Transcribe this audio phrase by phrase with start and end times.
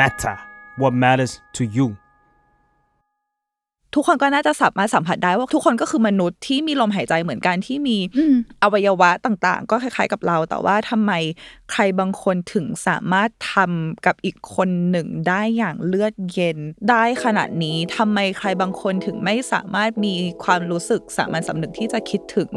[0.00, 0.36] matter
[0.80, 1.88] what matters to you
[3.98, 7.98] ทุกคนก็น่าจะสามารถสัมผัสได้ว่าทุกคนก็คือมนุษย์ที่มีลมหายใจเหมือนกันที่มี
[8.62, 11.12] อวัยวะต่าง ๆ ก็คล้าย ๆ กับเรา แต่ว่าทำไม
[11.70, 16.58] ใครบางคนถึงสามารถทำกับอีกคนหนึ่งได้อย่างเลือดเย็น
[16.90, 22.50] ได้ขนาดนี้ทำไมใครบางคนถึงไม่สามารถมีความรู้สึกสามัญสำนึกที่จะคิดถึง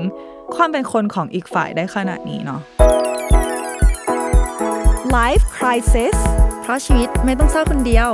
[0.55, 2.61] ความเป็นคนของอีกฝ่ายได้ขนาดนี้เนาะ
[5.17, 6.17] Life Crisis
[6.61, 8.09] เพราะชีวิตไม่ต้องเศร้าคนเดียว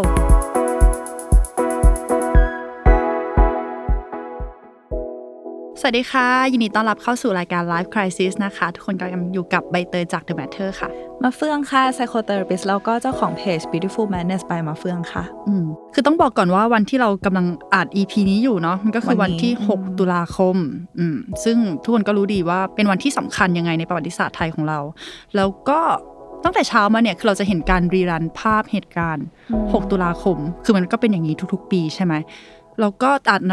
[5.80, 10.90] สวัสดีค่ะ ยินดีต้อนรับเข้าสู่รายการ Life Crisis นะคะ ทุกคนกำลังอยู่กับใบเตยจาก The Matter ค่ะ
[11.24, 20.56] มาเฟืองค่ะ psychotherapist แล้วก็เจ้าของเพจ Beautiful Madness by มาเฟืองค่ะ อืมคือต้องบอกก่อนว่าวันที่เรากำลังอ่าน EP นี้อยู่เนาะมันก็คือวันที่ 6 ตุลาคม
[21.00, 24.80] อืมซึ่งทุกคนก็รู้ดีว่าเป็นวันที่สำคัญยังไงในประวัติศาสตร์ไทยของเรา
[25.36, 25.80] แล้วก็
[26.46, 32.14] ตั้งแต่เช้ามาเนี่ยคือเราจะเห็นการรีรันภาพเหตุการณ์ 6 ตุลาคม คือมันก็เป็นอย่างนี้ทุก ๆ ปีใช่ไหม
[32.82, 33.10] แล้วก็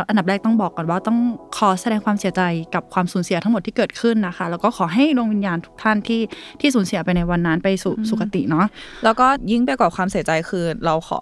[0.08, 1.18] อันดับแรกต้องบอกก่อนว่าต้อง
[1.56, 2.42] ขอแสดงความเสียใจ
[2.74, 6.20] กับความสูญเสียทั้งหมดที่เกิดขึ้นนะคะ แล้วก็ขอให้ดวงวิญญาณทุกท่านที่
[6.60, 8.66] ที่สูญเสียไปในวันนั้นไปสู่สุคติเนาะ
[9.04, 11.20] แล้วก็ยิ่งไปกว่าความเสียใจคือเราขอ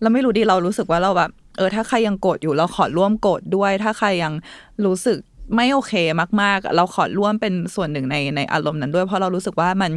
[0.00, 4.32] เราไม่รู้ดีเรารู้สึกว่าเราแบบเออถ้าใครยังโกรธอยู่เราขอร่วมโกรธด้วย ถ้าใครยัง
[4.86, 5.18] รู้สึก
[5.56, 5.94] ไม่โอเค
[6.42, 9.90] มาก ๆ เราขอร่วมเป็นส่วนหนึ่งในในอารมณ์นั้นด้วย เพราะเรารู้สึกว่ามัน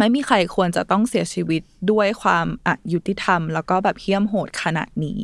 [0.00, 5.22] ไม่มีใครควรจะต้องเสียชีวิตด้วยความอายุติธรรม แล้วก็แบบเหี้ยมโหดขนาดนี้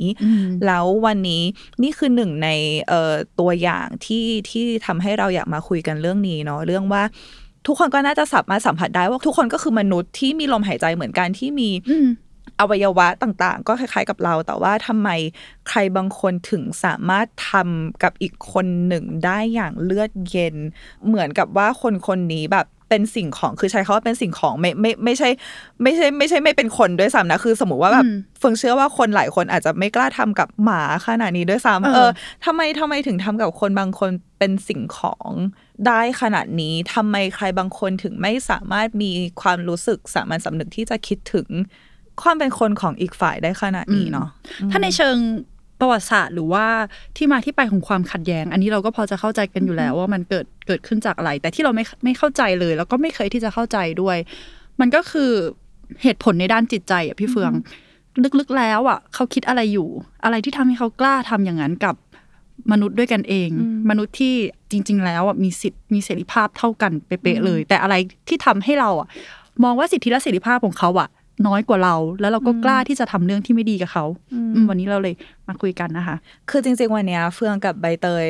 [0.66, 1.42] แล้ววันนี้
[1.82, 2.48] นี่คือหนึ่งใน
[2.88, 7.02] เอ่อตัวอย่างที่ที่ทำให้เราอยากมาคุยกันเรื่องนี้เนาะเรื่องว่า
[7.66, 11.70] ทุกคนก็น่าจะสามารถสัมผัสได้ว่าทุกคนก็คือมนุษย์ที่มีลมหายใจเหมือนกันที่มี
[12.60, 15.08] อวัยวะต่างๆ ก็คล้ายๆกับเรา แต่ว่าทำไม
[15.69, 20.56] ใครบางคนถึงสามารถทำกับอีกคนหนึ่งได้อย่างเลือดเย็น
[21.06, 25.29] เหมือนกับว่าคนคนนี้แบบ เป็นสิ่งของคือใช้คาว่าเป็นสิ่งของไม่ไม่ไม่ใช่
[25.83, 28.06] ไม่ใช่ ไม่ใช่ไม่เป็นคนด้วยซ้ำนะคือ สมมติว่าแบบ
[28.39, 32.11] เฟิงเชื่อว่าคนหลายคนอาจจะไม่กล้าทำกับหมาขนาดนี้ด้วยซ้ำเออ
[32.44, 35.31] ทำไมทำไมถึงทำกับคนบางคนเป็นสิ่งของ
[35.87, 39.10] ได้ขนาดนี้ทำไมใครบางคนถึงไม่สามารถมี
[39.43, 41.49] ความรู้สึกสามัญสำนึกที่จะคิดถึง
[42.22, 44.28] ความเป็นคนของอีกฝ่ายได้ขนาดนี้เนาะ
[44.71, 45.16] ถ้าในเชิง
[45.81, 46.66] ประวัติศาสตร์หรือว่า
[47.16, 54.16] ที่มาที่ไปของความขัดแย้ง อันนี้เราก็พอจะเข้าใจกันอยู่แล้วว่ามันเกิดเกิดขึ้นจากอะไร แต่ที่เราไม่ไม่เข้าใจเลย แล้วก็ไม่เคยที่จะเข้าใจด้วย
[54.81, 55.32] มันก็คือ
[56.03, 57.53] เหตุผลในด้านจิตใจอะพี่เฟือง
[58.38, 59.88] ลึกๆแล้วอะเขาคิดอะไรอยู่
[60.25, 61.94] อะไรที่ทำให้เขากล้าทำอย่างนั้นกับ
[62.72, 63.50] มนุษย์ด้วยกันเอง
[63.91, 64.34] มนุษย์ที่
[64.70, 67.94] จริง ๆ แล้วอะมีสิทธิ์มีเสรีภาพเท่ากันเป๊ะเลย แต่อะไร
[68.28, 69.09] ที่ทำให้เราอะ
[69.65, 71.09] มองว่าสิทธิและเสรีภาพของเขาอะ
[71.47, 74.04] น้อยกว่าเรา แล้วเราก็กล้าที่จะทำเรื่องที่ไม่ดีกับเขา
[74.69, 75.14] วันนี้เราเลย
[75.48, 76.16] มาคุยกันนะคะ
[76.50, 78.26] คือจริง ๆ วันนี้เฟื่องกับใบเตย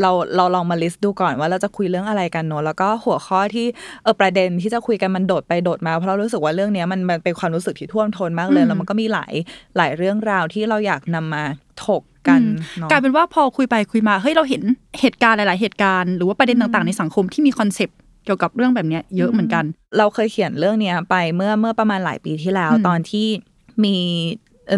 [0.00, 3.66] เราเราลองมาลิสต์ดูก่อนว่าเราจะคุยเรื่องอะไรกันเนอะแล้วก็หัวข้อที่
[4.02, 9.32] เออประเด็นที่จะคุยกันมันโดดไปโดดมาเพราะเรารู้สึกว่าเรื่องนี้มันมันเป็นความรู้สึกที่ท่วมท้นมากเลยแล้วมันก็มีหลาย
[9.76, 11.44] หลายเรื่องราวที่เราอยากนำมา
[11.86, 12.42] ถกกัน
[12.90, 14.62] กลายเป็นว่าพอคุยไปคุยมาเฮ้ยเราเห็น
[15.00, 19.64] เหตุการณ์หลาย ๆ เหตุการณ์ หรือว่าประเด็นต่าง ๆ ในสังคมที่มีคอนเซปต์ เกี่ยวกับเรื่องแบบนี้เยอะเหมือนกัน
[19.98, 23.26] เราเคยเขียนเรื่องนี้ไปเมื่อเมื่อประมาณหลายปีที่แล้ว ตอนที่
[23.84, 23.96] มี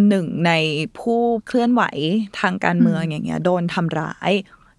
[0.08, 0.52] หนึ่งใน
[0.98, 1.82] ผู้เคลื่อนไหว
[2.40, 4.32] ทางการเมืองอย่างเงี้ยโดนทำร้าย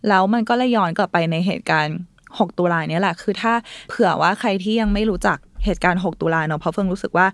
[0.09, 1.97] แล้วมันก็เลยย้อนกลับไปในเหตุการณ์
[2.27, 3.53] 6 ตุลาเนี่ยแหละ คือถ้า
[3.89, 7.27] เผื่อว่าใครที่ยังไม่รู้จักเหตุการณ์ 6 ตุลาเนาะเพราะเฟิงรู้สึกว่า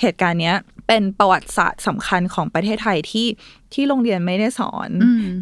[0.00, 0.56] เหตุการณ์เนี้ย
[0.92, 3.26] เป็นประวัติศาสตร์สำคัญของประเทศไทยที่
[3.74, 4.90] ที่โรงเรียนไม่ได้สอน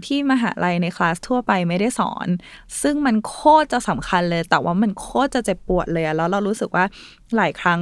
[0.07, 2.27] ที่มหาลัยในคลาสทั่วไปไม่ได้สอน
[2.83, 6.85] ซึ่งมันโคตรจะสำคัญเลย แต่ว่ามันโคตรจะเจ็บปวดเลยแล้วเรารู้สึกว่า
[7.37, 7.81] หลายครั้ง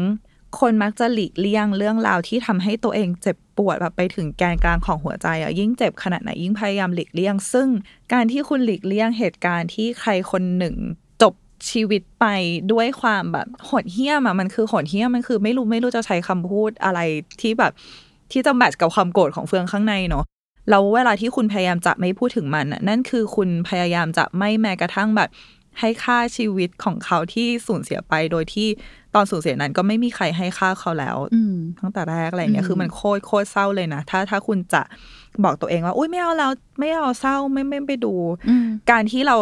[0.60, 7.68] คนมักจะหลีกเลี่ยงเรื่องราวที่ทำให้ตัวเองเจ็บปวดแบบไปถึงแกนกลางของหัวใจอะยิ่งเจ็บขนาดไหนยิ่งพยายามหลีกเลี่ยง ซึ่ง
[8.12, 10.76] การที่คุณหลีกเลี่ยงเหตุการณ์ที่ใครคนหนึ่ง
[11.70, 12.26] ชีวิตไป
[12.72, 17.00] ด้วยความแบบโหดเหี้ยมอะมันคือโหดเหี้ยมมันคือไม่รู้ไม่รู้จะใช้คำพูดอะไร
[17.40, 17.72] ที่แบบ
[18.32, 20.24] ที่จะแมทช์กับความโกรธของเฟืองข้างในเนาะ
[20.70, 25.30] แล้วเวลาที่คุณพยายามจะไม่พูดถึงมันนั่นคือคุณพยายามจะไม่แม้กระทั่งแบบ
[25.80, 28.68] ให้ค่าชีวิตของเขาที่สูญเสียไปโดยที่
[29.14, 31.16] ตอนสูญเสียนั้นก็ไม่มีใครให้ค่าเขาแล้ว
[31.80, 34.82] ตั้งแต่แรกอะไรเงี้ยคือมันโคตรโคตรเศร้าเลยนะถ้าถ้าคุณจะ
[35.44, 38.14] บอกตัวเองว่าอุ้ยไม่เอาแล้วไม่เอาเศร้าไม่ไม่ไปดู
[38.90, 39.36] การที่เรา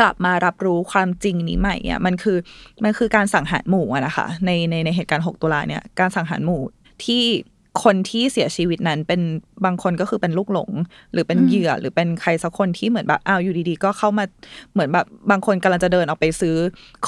[0.00, 2.38] กลับมารับรู้ความจริงนี้ใหม่เนี่ยมันคือ
[2.84, 6.62] มันคือการสังหารหมู่นะคะ ในในในเหตุการณ์ 6 ตุลาเนี่ยการสังหารหมู่
[7.04, 7.24] ที่
[7.84, 9.20] คนที่เสียชีวิตนั้นเป็น
[9.64, 10.70] บางคนก็คือเป็นลูกหลง
[11.12, 14.24] หรือเป็นเหยื่อหรือเป็นใครสักคนที่เหมือนแบบอ้าวอยู่ดีๆ ก็เข้ามา
[14.72, 16.56] เหมือนแบบบางคนกำลังจะเดินออกไปซื้อ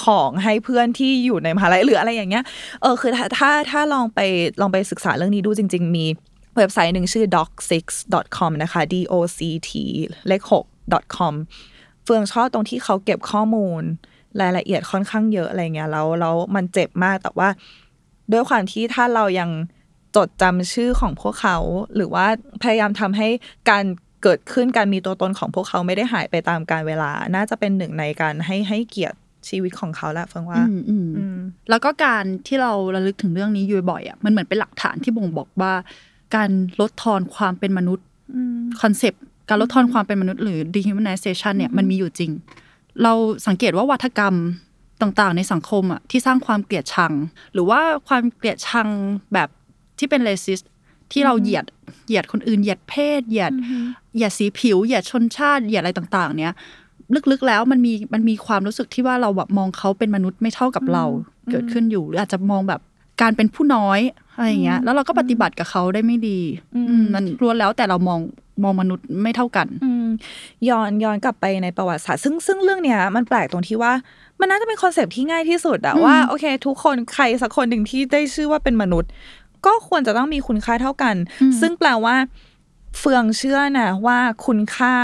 [0.02, 2.44] ของให้เพื่อนที่อยู่ในมหาลัยหรืออะไรอย่างเงี้ย
[2.82, 4.20] เออคือถ้าถ้าถ้าลองไป
[4.60, 6.06] ลองไปศึกษาเรื่องนี้ดูจริง ๆ มี
[6.56, 9.70] เว็บไซต์หนึ่งชื่อ doc6.com นะคะ d o c t
[10.28, 11.34] เลข6 com
[12.04, 13.82] เฟืองชอบตรงที่เขาเก็บข้อมูล
[14.40, 17.48] รายละเอียดค่อนข้างเยอะอะไรเงี้ยแล้วแล้วมันเจ็บมากแต่ว่า
[18.32, 19.50] ด้วยความที่ถ้าเรายัง
[20.16, 21.56] จดจำชื่อของพวกเขา
[21.96, 22.26] หรือว่า
[22.62, 23.28] พยายามทำให้
[23.70, 23.84] การ
[24.22, 29.18] เกิดขึ้นการมีตัวตนของพวกเขาไม่ได้หายไปตามการเวลา น่าจะเป็นหนึ่งในการให้ให้เกียรติ
[29.48, 31.38] ชีวิตของเขาแหละเฟิงว่าอืมอืมอืม
[31.70, 35.72] แล้วก็การที่เราระลึกถึงเรื่องนี้อยู่บ่อยๆอะมันเหมือนเป็นหลักฐานที่บ่งบอกว่า
[36.36, 36.50] การ
[36.80, 39.22] ลดทอนความเป็นมนุษย์อืมคอนเซปต์
[39.52, 42.30] การลดทอนความเป็นมนุษย์หรือ dehumanization เนี่ยมันมีอยู่จริง
[43.02, 43.12] เรา
[43.46, 44.34] สังเกตว่าวัฒกรรม
[45.02, 47.12] ต่างๆ ในสังคมอะที่สร้างความเกลียดชัง
[47.52, 48.88] หรือว่าความเกลียดชัง
[49.32, 49.48] แบบ
[49.98, 50.64] ที่เป็น racist
[51.12, 51.64] ที่เราเหยียด
[52.06, 53.52] เหยียดคนอื่นเหยียดเพศเหยียด
[54.14, 56.54] เหยียดสีผิวเหยียดชนชาติเหยียดอะไรต่าง ๆ เนี่ย
[57.30, 61.04] ลึกๆแล้วมันมีมันมีความรู้สึกที่ว่าเราแบบมองเขาเป็นมนุษย์ไม่เท่ากับเรา
[61.50, 62.80] เกิดขึ้นอยู่ หรืออาจจะมองแบบ
[63.22, 64.00] การเป็นผู้น้อย
[64.36, 66.38] อะไรอย่างเงี้ย แล้วเราก็ปฏิบัติกับเขาได้ไม่ดี
[66.74, 68.20] อืมอืมมันล้วนแล้วแต่เรามอง
[68.62, 70.06] มองมนุษย์ไม่เท่ากันอืม
[70.68, 73.92] ย้อนย้อนกลับไปในประวัติศาสตร์ซึ่งซึ่งเรื่องเนี้ยมันแปลกตรงที่ว่า
[74.40, 79.10] มันน่าจะเป็น concept ที่ง่ายที่สุดอะอืมว่าโอเค ทุกคนใครสักคนหนึ่งที่ได้ชื่อว่าเป็นมนุษย์
[79.66, 81.14] ก็ควรจะต้องมีคุณค่าเท่ากัน
[81.60, 82.16] ซึ่งแปลว่า
[82.98, 84.94] เฟืองเชื่อนะว่าคุณค่า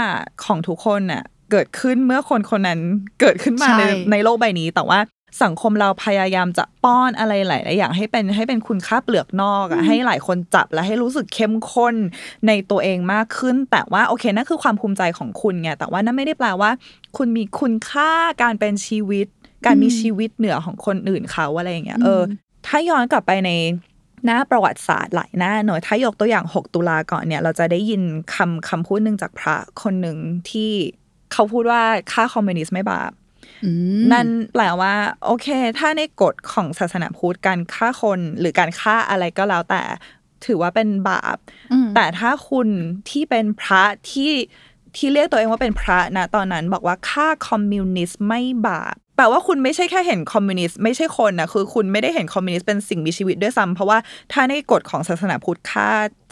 [0.45, 2.79] ของทุกคนน่ะเกิดขึ้นเมื่อคนคนนั้น
[3.21, 4.99] เกิดขึ้นมาใช่ในในโลกใบนี้แต่ว่า
[5.43, 11.95] สังคมเราพยายามจะป้อนอะไรหลายๆอย่างให้เป็นให้เป็นคุณค่าเปลือกนอกอะให้หลายคนจับและให้รู้สึกเข้มข้น
[12.47, 16.71] ในตัวเองมากขึ้น แต่ว่าโอเคนั่นคือความภูมิใจของคุณไงแต่ว่านั่นไม่ได้แปลว่า
[17.17, 18.11] คุณมีคุณค่า
[18.43, 19.27] การเป็นชีวิต
[19.65, 22.21] การมีชีวิตเหนือของคนอื่นเขาอะไรอย่างเงี้ยเออ
[22.67, 23.51] ถ้าย้อนกลับไปใน
[24.25, 28.01] หน้าประวัติศาสตร์หลายหน้าหน่อยถ้ายกตัวอย่าง 6 ตุลาก่อนเนี่ยเราจะได้ยิน
[28.35, 30.17] คำคำพูดหนึ่งจากพระคนหนึ่ง
[30.49, 30.71] ที่
[31.33, 33.18] เขาพูดว่าค่าคอมมิวนิสต์ไม่บาปอืม
[34.11, 34.93] นั่นแปลว่า
[35.25, 35.47] โอเค
[35.79, 39.81] ถ้าในกฎของศาสนาพุทธการฆ่าคนหรือการฆ่าอะไรก็แล้วแต่
[40.45, 41.37] ถือว่าเป็นบาป
[41.71, 42.67] อืมแต่ถ้าคุณ
[43.09, 44.31] ที่เป็นพระที่
[44.97, 53.97] ที่เรียกตัวเองว่าเป็นพระนะตอนนั้นบอกว่าฆ่าคอมมิวนิสต์ไม่บาปแปลว่าคุณไม่ใช่แค่เห็นคอมมิวนิสต์ไม่ใช่คนนะคือคุณไม่ได้เห็นคอมมิวนิสต์เป็นสิ่งมีชีวิตด้วยซ้ำเพราะว่า
[54.33, 55.89] ถ้าในกฎของศาสนาพุทธฆ่า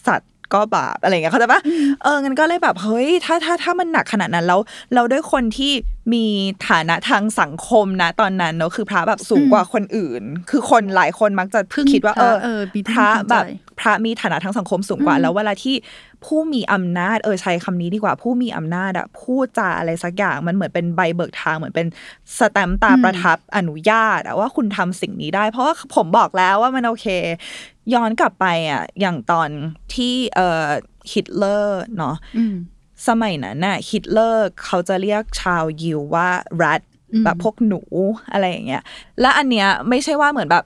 [0.08, 1.62] สัตว์ ก็บาปอะไรอย่างเงี้ยเขาใจปะ
[2.04, 4.60] เอองั้นก็เลยแบบเฮ้ยถ้าถ้าถ้ามันหนักขนาดนั้นแล้ว
[4.94, 5.72] เราด้วยคนที่
[6.14, 6.26] มี
[6.70, 13.50] ฐานะทางสังคมนะตอนนั้นเนอะคือพระแบบสูงกว่าคนอื่น คือคนหลายคนมักจะพึ่งคิดว่าพระเออเออมีที่พระพึ่งแบบใจ
[13.80, 15.76] พระมีฐานะทางสังคมสูงกว่า แล้วเวลาที่
[16.26, 21.88] ผู้มีอำนาจเออใช้คำนี้ดีกว่า ผู้มีอำนาจอะพูดจาอะไรสักอย่างมันเหมือนเป็นใบเบิกทางเหมือนเป็น
[22.40, 27.08] สแตมป์ตาประทับอนุญาตอะว่าคุณทำสิ่งนี้ได้ เพราะว่าผมบอกแล้วว่ามันโอเค
[27.94, 29.50] ย้อนกลับไปอะอย่างตอน
[29.94, 30.66] ที่เอ่อ
[31.12, 32.56] ฮิตเลอร์เนาะอืม
[33.08, 36.30] สมัยนั้นน่ะฮิตเลอร์เขาจะเรียกชาวยิวว่า
[36.62, 36.82] rat
[37.14, 37.82] อืมแบบพวกหนู
[38.32, 38.84] อะไรอย่างเงี้ย
[39.22, 40.66] และอันเนี้ยไม่ใช่ว่าเหมือนแบบ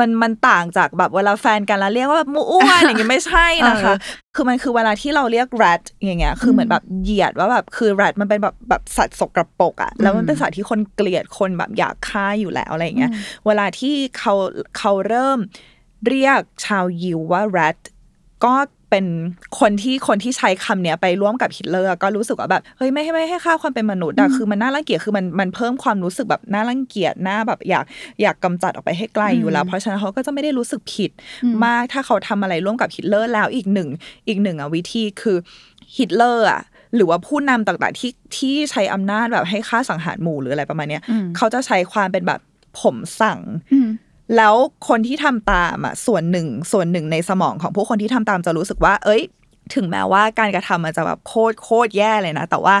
[0.00, 3.94] มันมันต่างจากแบบเวลาแฟนกันแล้วเรียกว่าแบบมูอ้วนอย่างเงี้ยไม่ใช่นะคะ
[4.34, 13.12] คือมันคือเวลาที่เราเรียก rat อย่างเงี้ย คือเหมือนแบบเหยียดว่าแบบคือ rat มันเป็นแบบแบบสัตว์สกปรกอะแล้วมันเป็นสัตว์ที่คนเกลียดคนแบบอยากฆ่าอยู่แล้วอะไรอย่างเงี้ย
[13.46, 14.34] เวลาที่เขา
[14.78, 15.38] เขาเริ่ม
[16.06, 17.78] เรียกชาวยิวว่า rat
[18.44, 18.54] ก็
[18.90, 19.06] เป็น
[19.60, 27.84] คนที่คนที่ใช้คำเนี้ยไปร่วมกับฮิตเลอร์ก็รู้สึกว่าแบบเฮ้ยไม่ให้ไม่ให้ค่าความเป็นมนุษย์อะคือมันน่ารังเกียจคือมันมันเพิ่มความรู้สึกแบบน่ารังเกียจน่าแบบอยาก
[28.22, 31.10] อยากกำจัดออกไปให้ไกลอยู่แล้ว เพราะฉะนั้นเขาก็จะไม่ได้รู้สึกผิด
[31.64, 33.88] มากถ้าเขาทำอะไรร่วมกับฮิตเลอร์แล้วอีกหนึ่ง
[34.28, 35.36] อีกหนึ่งอะวิธีคือ
[35.96, 36.62] ฮิตเลอร์อะ
[36.94, 42.40] หรือว่าผู้นำต่างๆที่ที่ใช้อำนาจแบบให้ฆ่าสังหารหมู่หรืออะไรประมาณเนี้ยอืมเขาจะใช้ความเป็นแบบ
[42.80, 43.40] ผมสั่ง
[43.72, 43.88] อืม
[44.36, 44.54] แล้ว
[44.88, 49.22] คนที่ทำตามอะส่วนหนึ่งส่วนหนึ่งในสมองของผู้คนที่ทำตามจะรู้สึกว่า เอ้ย
[49.76, 52.76] ถึงแม้ว่าการกระทำมันจะแบบโคตรโคตรแย่เลยนะ แต่ว่า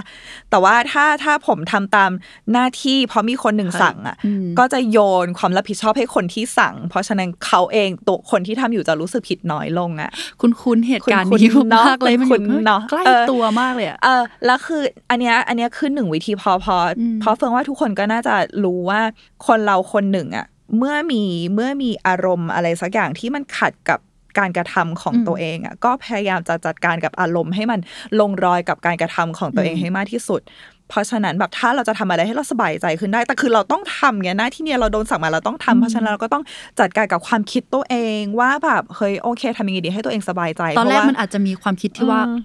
[0.50, 2.10] แต่ว่าถ้าถ้าผมทำตาม
[2.52, 10.10] หน้าที่ เพราะมีคนหนึ่งสั่งอะอืมก็จะโยนความรับผิดชอบให้คนที่สั่ง เพราะฉะนั้นเขาเองตัวคนที่ทำอยู่จะรู้สึกผิดน้อยลงอะ
[10.40, 18.34] คุณคุ้นเหตุการณ์คุ้นๆนี้เนอะมากเลยมันคุ้นอยู่ๆเนอะใกล้เออตัวมากเลยอะเออแล้วคืออันเนี้ยอันเนี้ยคือหนึ่งวิธีพอพออมเพราะเฟิงว่าทุกคนก็น่าจะ
[18.64, 19.00] รู้ว่า
[19.46, 20.46] คนเราคนหนึ่งอะ
[20.78, 21.22] เมื่อมี
[21.54, 23.98] เมื่อมีอารมณ์อะไรสักอย่างที่มันขัดกับ
[24.38, 27.80] การกระทำของตัวเองอะก็พยายามจะจัดการกับอารมณ์ให้มัน
[28.20, 30.40] ลงรอยกับการกระทำของตัวเองให้มากที่สุด
[30.88, 36.44] เพราะฉะนั้นแบบถ้าเราจะทำอะไรให้เราสบายใจขึ้นได้ แต่คือเราต้องทำไงหน้าที่เนี่ยเราโดนสั่งมาเราต้องทำเพราะฉะนั้นเราก็ต้อง
[36.80, 42.38] จัดการกับความคิดตัวเองว่าแบบเฮ้ยโอเคทำยังไงดีให้ตัวเองสบายใจตอนแรกเพาะว่ามันอาจะมีความคิดที่ว่าอืม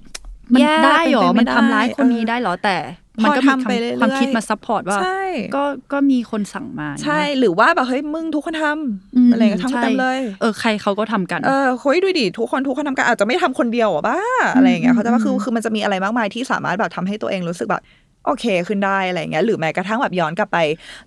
[0.53, 5.21] มันแย่ได้เหรอเป็นไปไม่มันทำร้ายได้คนนี้เออได้เหรอแต่พอ มันก็มีทำไปเรื่อยๆความคิดมา support ว่าใช่
[5.55, 14.19] ก็ก็มีคนสั่งมาใช่หรือว่าแบบเฮ้ยมึงทุกคนอืมทำอะไรก็ทำใช่กันเลยเออใครเขาก็ทำกันเออเฮ้ยดูดิทุกคนทุกคนทำกันอาจจะไม่ทำคนเดียวอะบ้า
[14.55, 17.83] อะไรอย่างเงี้ยอืมเขาใจว่าคืออืมคือมันจะมีอะไรมากมายที่สามารถแบบทำให้ตัวเองรู้สึกแบบ
[18.25, 20.57] โอเคขึ้นได้อะไรอย่างเงี้ยหรือแม้กระทั่งแบบย้อนกลับไป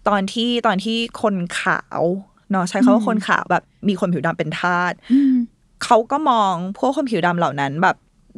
[0.09, 2.03] ตอนที่ตอนที่คนขาว
[2.51, 5.35] เนาะใช้คำว่าคนขาวแบบ มีคนผิวดำเป็นทาสอืม
[5.85, 7.97] เขาก็มองพวกคนผิวดำเหล่านั้นแบบ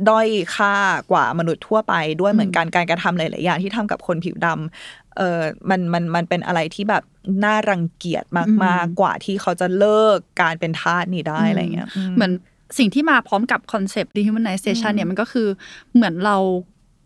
[0.09, 0.75] ด้อยค่า
[1.13, 5.41] กว่ามนุษย์ทั่วไปด้วยเหมือนกันการกระทำหลาย ๆ อย่างที่ทำกับคนผิวดำเออ
[5.71, 7.03] มันมันมันเป็นอะไรที่แบบ
[7.45, 12.33] น่ารังเกียจมากอืมๆกว่าที่เขาจะเลิกการเป็นทาสนี่ได้อะไรเงี้ยเหมือน
[12.79, 15.49] สิ่งที่มาพร้อมกับคอนเซปต์ dehumanization เนี่ยมันก็คือ
[15.95, 16.37] เหมือนเรา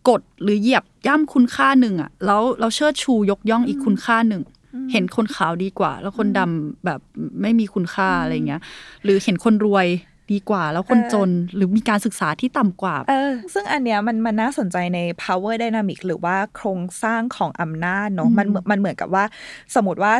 [0.09, 4.43] กดหรือเหยียบย่ำคุณค่าหนึ่งอะแล้วเราเชิดชูยกย่องอีกคุณค่าหนึ่ง
[4.91, 6.99] เห็นคนขาวดีกว่า แล้วคนดำแบบ
[7.41, 8.61] ไม่มีคุณค่าอะไรเงี้ย
[9.03, 9.87] หรือเห็นคนรวย
[10.31, 19.23] ดีกว่า แล้วคนจนหรือมีการศึกษาที่ต่ำกว่า เออ ซึ่งอันเนี้ยมันมันน่าสนใจใน power dynamic หรือว่าโครงสร้างของอำนาจเนาะมันเหมือนมันเหมือนกับว่า
[19.75, 20.13] สมมติว่า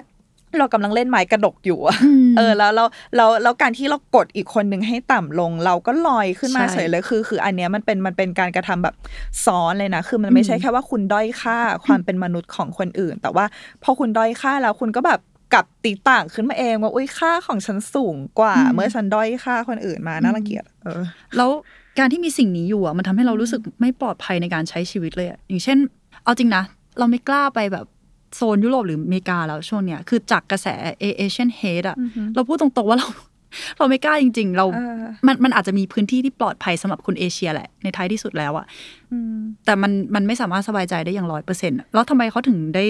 [0.60, 2.86] เรากำลังเล่นไม้กระดกอยู่อะอืมเออ แล้วเรา
[3.16, 8.96] เราแล้วการที่เรากดอีกคนหนึ่งให้ต่ำลง เราก็ลอยขึ้นมาใช่เฉยเลยคือ คืออันเนี้ยมันเป็นมันเป็นการกระทำแบบ
[9.46, 13.46] ซ้อนเลยนะ คือมันไม่ใช่แค่ว่าคุณด้อยค่าความเป็นมนุษย์ของคนอื่น แต่ว่า
[13.84, 15.20] พอคุณด้อยค่าแล้วคุณก็แบบ
[15.54, 21.02] กลับตีต่างขึ้นมาเองว่าอุ้ยค่าของฉันสูงกว่า เมื่อฉันด้อยค่าคนอื่นมาน่ารังเกียจเออ
[21.38, 21.50] แล้ว
[22.00, 25.78] การที่มีสิ่งนี้อยู่อะมันทำให้เรารู้สึกไม่ปลอดภัยในการใช้ชีวิตเลยอะอย่างเช่น
[26.24, 26.64] เอาจริงนะ
[27.00, 27.86] เราไม่กล้าไปแบบ
[28.36, 30.68] โซนยุโรปหรืออเมริกาแล้วช่วงเนี้ยคือจากกระแส
[31.00, 31.98] เอเชียนเฮดอะ
[32.36, 33.08] เราพูดตรงๆว่าเรา
[33.78, 38.66] เราไม่กล้าจริง ๆ เราเออมันมันอาจจะมีพื้นที่ที่ปลอดภัยสำหรับคนเอเชียแหละ ในท้ายที่สุดแล้วอะ
[39.12, 39.36] อืม
[39.66, 42.86] แต่มันมันไม่สามารถสบายใจได้อย่างร้อยเปอร์เซ็นต์แล้วทำไมเขาถึงได้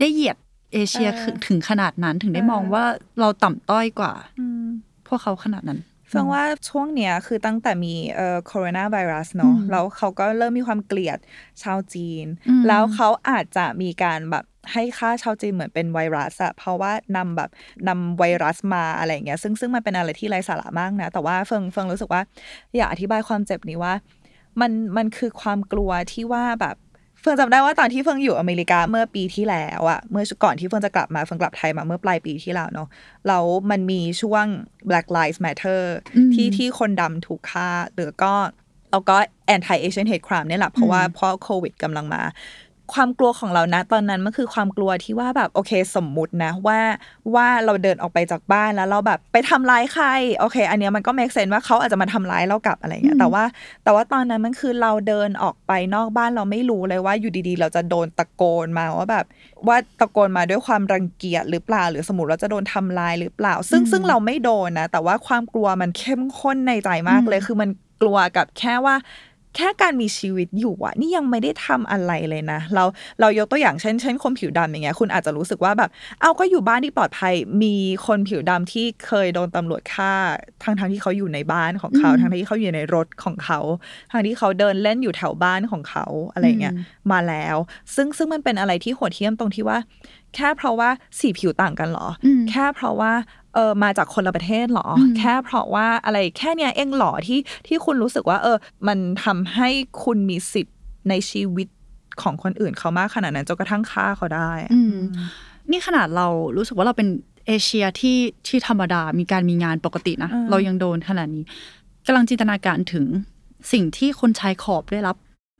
[0.00, 0.36] ได้เหยียด
[0.72, 2.84] เอเชียเออถึงขนาดนั้นถึงได้เออมองว่า
[3.20, 4.66] เราต่ำต้อยกว่าอืม
[5.06, 11.18] พวกเขาขนาดนั้นเฟังว่าช่วงเนี้ยคือตั้งแต่มีเอ่อโคโรนาไวรัสเนาะอืมแล้วเขาก็เริ่มมีความเกลียด
[11.62, 17.50] ชาวจีนอืมแล้วเขาอาจจะมีการแบบให้ค่าชาวจีนเหมือนเป็นไวรัสอะเพราะว่านำแบบ
[17.88, 22.22] นำไวรัสมาอะไรอย่างเงี้ยซึ่งซึ่งมันเป็นอะไรที่ไร้สาระมากนะ แต่ว่าเฟิงเฟิงรู้สึกว่า
[22.76, 23.94] อยากอธิบายความเจ็บนี้ว่า
[24.60, 26.76] มันมันคือความกลัวที่ว่าแบบ
[27.20, 32.88] เฟิงจำได้ว่าตอนที่เฟิงอยู่อเมริกาเมื่อปีที่แล้วอะเมื่อก่อนที่เฟิงจะกลับมาเฟิงกลับไทยมาเมื่อปลายปีที่แล้วเนาะ
[33.28, 34.46] แล้วมันมีช่วง
[34.88, 35.82] Black Lives Matter
[36.16, 38.32] อืมที่ที่คนดำถูกฆ่าหรือก็
[38.92, 39.16] แล้วก็
[39.54, 42.22] anti Asian hate crime เนี่ยแหละเพราะว่าเพราะโควิดกำลังมา
[42.94, 46.80] ความกลัวของเรานะตอนนั้นมันคือความกลัวที่ว่าแบบโอเคสมมุตินะว่า
[47.34, 50.06] ว่าเราเดินออกไปจากบ้านแล้วเราแบบไปทำร้ายใคร
[50.38, 53.44] โอเค อันเนี้ยมันก็ make sense ว่าเขาอาจจะมาทำร้ายเรากลับอะไรเงี้ยแต่ว่า
[53.84, 59.26] แต่ว่าตอนนั้นมันคือเราเดินออกไปนอกบ้านเราไม่รู้เลยว่าอยู่ดีๆ เราจะโดนตะโกนมาว่าแบบ
[59.66, 67.70] ว่าตะโกนมาด้วยความรังเกียจหรือเปล่า หรือสมมติเราจะโดนทำลายหรือเปล่า ซึ่งซึ่งเราไม่โดนนะแต่ว่าความกลัวมันเข้มข้นในใจมากเลยคือมัน
[68.02, 68.94] กลัวกับแค่ว่า
[69.56, 72.84] แค่การมีชีวิตอยู่อะนี่ยังไม่ได้ทำอะไรเลยนะ เรา
[73.20, 75.90] เรายกตัวอย่างเช่นเช่นคนผิวดำอย่างเงี้ยคุณอาจจะรู้สึกว่าแบบ
[76.20, 77.74] เอาก็อยู่บ้านที่ปลอดภัยมี
[78.06, 80.12] คนผิวดำที่เคยโดนตำรวจฆ่า
[80.62, 83.60] ทั้งทั้งที่เขาอยู่ในบ้านของเขาทั้งที่เขาอยู่ในรถของเขา
[84.12, 87.56] ทั้งที่เขาเดินเล่นอยู่แถวบ้านของเขาอะไรเงี้ยอืมมาแล้ว
[87.94, 89.78] ซึ่งซึ่งมันเป็นอะไรที่โหดเหี้ยมตรงที่ว่า
[90.34, 93.12] แค่เพราะว่าสีผิวต่างกันเหรออมแค่เพราะว่า
[93.54, 98.56] เออมาจากคนละประเทศเหรออมแค่เพราะว่าอะไรแค่เนี้ยเองเหรอที่ที่คุณรู้สึกว่า เออ
[98.88, 99.68] มันทำให้
[100.04, 100.76] คุณมีสิทธิ์
[101.08, 101.68] ในชีวิต
[102.22, 104.96] ของคนอื่นเขามากขนาดนั้นจนกระทั่งฆ่าเขาได้อะอืม
[105.70, 106.26] นี่ขนาดเรา
[106.56, 107.08] รู้สึกว่าเราเป็น
[107.46, 111.44] เอเชียที่ที่ธรรมดามีการมีงานปกตินะอืมเรายังโดนขนาดนี้
[112.06, 113.04] กำลังจินตนาการถึง
[113.72, 115.16] สิ่งที่คนชายขอบได้รับ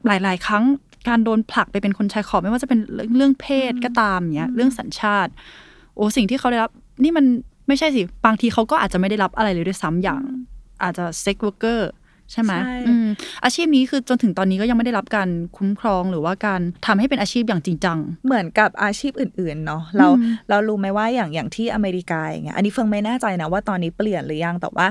[0.06, 0.64] หลาย ๆ ครั้ง
[1.08, 2.80] การโดนผลักไปเป็นคนชายขอบไม่ว่าจะเป็น
[3.16, 5.32] เรื่องเพศก็ตามเนี้ยเรื่องสัญชาติ
[5.94, 6.70] โอ้สิ่งที่เขาได้รับ
[7.04, 7.26] นี่มัน
[7.68, 10.22] ไม่ใช่สิ บางทีเขาก็อาจจะไม่ได้รับอะไรเลยด้วยซ้ำอย่าง
[10.82, 11.90] อาจจะเซ็กเวอร์เกอร์
[12.32, 13.08] ใช่ไหมใช่อืม
[13.44, 24.86] อาชีพนี้คือจนถึงตอนนี้ก็ยังไม่ได้รับการคุ้มครองหรือว่าการทำให้เป็นอาชีพอย่างจริงจัง เหมือนกับอาชีพอื่นๆเนาะเราอืมเรารู้ไหมว่าอย่างอย่างที่อเมริกาอย่างเงี้ยอันนี้เฟิงไม่แน่ใจนะว่าตอนนี้เปลี่ยนหรือยังแต่ว่า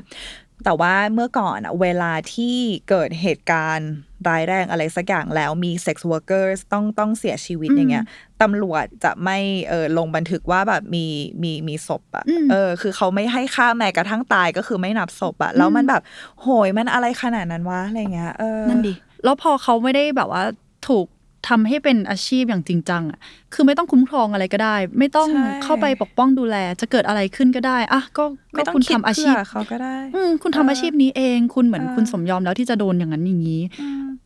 [0.66, 2.56] แต่ว่าเมื่อก่อนอะเวลาที่
[2.90, 3.92] เกิดเหตุการณ์
[4.28, 8.06] ร้ายแรงอะไรสักอย่างแล้วมี sex workers ต้องต้องเสียชีวิตอืมอย่างเงี้ย
[8.42, 9.38] ตำรวจจะไม่
[9.70, 11.06] เออลงบันทึกว่าแบบมี
[11.44, 16.02] มีมีศพอะอืมเออ คือเขาไม่ให้ค่าแม้กระทั่งตายก็คือไม่นับศพอะแล้วมันแบบ
[16.42, 20.44] โหยมันอะไรขนาดนั้นวะอะไรเงี้ยเออนั่นดิแล้วพอเขาไม่ได้แบบว่า
[20.88, 21.06] ถูก
[21.48, 23.20] ทำให้เป็นอาชีพอย่างจริงจังอะ
[23.54, 28.24] คือไม่ต้องคุ้มครองอะไรก็ได้ ไม่ต้องใช่เข้าไปปกป้องดูแล จะเกิดอะไรขึ้นก็ได้อะก็
[28.56, 33.62] ก็ไม่ต้องคุณคิดทำอาชีพเพื่เขาก็ได้ อืมคุณทำเออออาชีพนี้เอง คุณเหมือนเออคุณสมยอมแล้วที่จะโดนอย่างนั้นอย่างนี้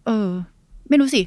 [0.07, 0.29] เออ
[0.89, 1.21] ไม่รู้สิ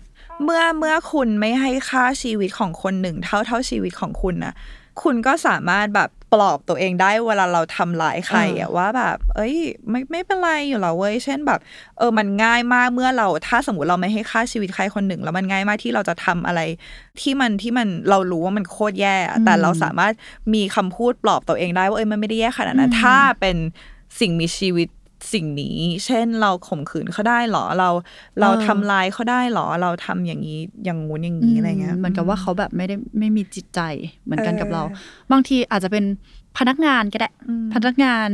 [0.45, 4.55] เมื่อเมื่อคุณไม่ให้ค่าชีวิตของคนหนึ่ง เท่าเท่าชีวิตของคุณนะ
[5.03, 9.57] คุณก็สามารถแบบ ปลอบตัวเองได้เวลาเราทำร้ายใครอะว่าแบบ เอ้ย
[9.91, 11.61] ไม่ไม่เป็นไรอยู่แล้วเว้ยเช่นแบบ
[11.99, 16.61] เออมันง่ายมากเมื่อเราถ้าสมมติเราไม่ให้ค่าชีวิตใครคนหนึ่ง แล้วมันง่ายมากที่เราจะทำอะไร
[17.21, 20.13] ที่มันที่มันเรารู้ว่ามันโคตรแย่อะแต่เราสามารถ
[20.55, 23.57] มีคำพูดปลอบตัวเองได้ว่าเอ้ยมันไม่ได้แย่ขนาดนั้นอืมถ้าเป็น
[24.21, 24.89] สิ่งมีชีวิต
[25.33, 27.91] สิ่งนี้ เช่นเราข่มขืนเขาได้เหรอเรา
[28.41, 33.81] เราทำลายเขาได้เหรอเราทำอย่างนี้อย่างงู้นอย่างนี้อะไรเงี้ยเหมือนกับว่าเขาแบบไม่ได้ไม่มีจิตใจ
[34.25, 34.95] เหมือนกันกับเราเอ
[35.29, 36.05] อบางทีอาจจะเป็น
[36.59, 38.29] พนักงานก็ได้อืมพนักงาน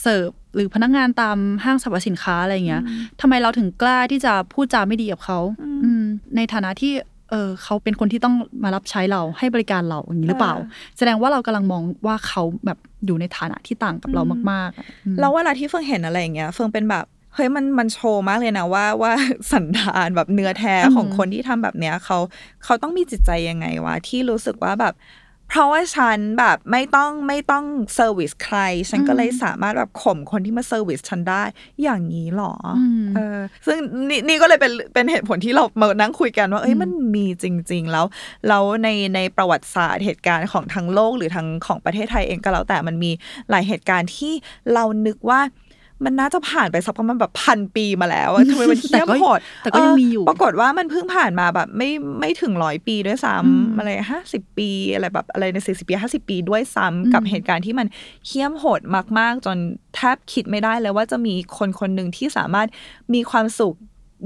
[0.00, 2.82] เสิร์ฟหรือพนักงานตามห้างสรรพสินค้าอะไรอย่างเงี้ย
[3.20, 6.02] ทำไมเราถึงกล้าที่จะพูดจาไม่ดีกับเขาอืมอืม
[6.36, 6.92] ในฐานะที่
[7.32, 8.34] เออเขาเป็นคนที่ต้อง
[8.64, 10.54] มารับใช้เราให้บริการเราอย่างนี้หรือเปล่า
[10.98, 19.12] แสดงว่าเรากำลังมองว่าเขาแบบอยู่ในฐานะที่ต่างกับเรามากๆอะอืมแล้วเวลาที่เฟิงเห็นอะไรอย่างเงี้ยเฟิงเป็นแบบเฮ้ยมันมันโชว์มากเลยนะว่าว่า
[19.52, 22.18] สันดานแบบเนื้อแท้ของอืมคนที่ทำแบบเนี้ยเขา
[22.64, 24.94] เขาต้องมีจิตใจยังไงวะที่รู้สึกว่าแบบ
[25.52, 28.58] เพราะว่าฉันแบบไม่ต้องไม่ต้อง service ใคร
[28.90, 31.42] ฉันก็เลยสามารถแบบข่มคนที่มา service ฉันได้
[31.82, 33.78] อย่างนี้หรออืมเออซึ่ง
[34.08, 38.06] นี่นี่ก็เลยเป็นเป็นเหตุผลที่เรามานั่งคุยกันว่า เอ้ยมันมีจริง ๆ แล้ว
[38.48, 43.10] แล้วในในประวัติศาสตร์เหตุการณ์ของทั้งโลกหรือทั้งของประเทศไทยเองก็แล้วแต่มันมี
[43.50, 44.32] หลายเหตุการณ์ที่
[44.74, 45.40] เรานึกว่า
[46.04, 51.90] มันน่าจะผ่านไปสักประมาณแบบพันปีมาแล้วอะทำไมมันเทียบแต่ก็โหดแต่ก็ยังมีอยู่เปรากฏว่ามันเพิ่งผ่านมาแบบ ไม่
[52.20, 57.86] ไม่ถึงร้อยปีด้วยซ้อืมำอะไรห้าสิบปีอะไรแบบอะไรในสี่สิบปีห้าสิบปีด้วยซ้ำกับอืมเหตุการณ์ที่มัน
[58.26, 58.80] เหี้ยมโหด
[59.18, 59.56] มาก ๆ จน
[59.94, 62.68] แทบคิดไม่ได้เลยว่าจะมีคนคนหนึ่งที่สามารถ
[63.14, 63.74] มีความสุข